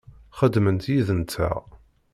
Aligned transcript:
Xeddment 0.37 0.83
yid-nteɣ. 0.93 1.59